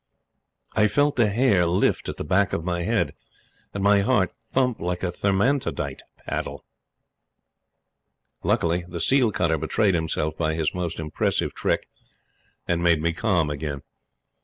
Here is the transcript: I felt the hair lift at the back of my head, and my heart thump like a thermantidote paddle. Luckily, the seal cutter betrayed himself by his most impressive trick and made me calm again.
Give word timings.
I 0.75 0.87
felt 0.87 1.15
the 1.15 1.29
hair 1.29 1.67
lift 1.67 2.09
at 2.09 2.17
the 2.17 2.23
back 2.23 2.53
of 2.53 2.63
my 2.63 2.81
head, 2.81 3.13
and 3.71 3.83
my 3.83 3.99
heart 3.99 4.31
thump 4.51 4.79
like 4.79 5.03
a 5.03 5.11
thermantidote 5.11 6.01
paddle. 6.25 6.65
Luckily, 8.41 8.83
the 8.87 8.99
seal 8.99 9.31
cutter 9.31 9.59
betrayed 9.59 9.93
himself 9.93 10.35
by 10.35 10.55
his 10.55 10.73
most 10.73 10.99
impressive 10.99 11.53
trick 11.53 11.87
and 12.67 12.81
made 12.81 12.99
me 12.99 13.13
calm 13.13 13.51
again. 13.51 13.83